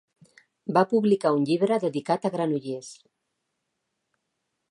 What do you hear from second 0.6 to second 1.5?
Va publicar un